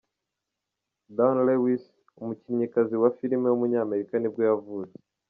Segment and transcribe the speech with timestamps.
[1.15, 1.83] Dawnn Lewis,
[2.21, 4.97] umukinnyikazi wa film w’umunyamerika nibwo yavutse.